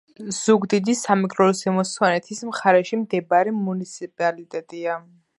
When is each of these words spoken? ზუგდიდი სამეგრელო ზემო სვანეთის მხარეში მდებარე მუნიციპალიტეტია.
ზუგდიდი 0.35 0.93
სამეგრელო 0.99 1.53
ზემო 1.59 1.83
სვანეთის 1.89 2.41
მხარეში 2.51 2.99
მდებარე 3.01 3.53
მუნიციპალიტეტია. 3.59 4.97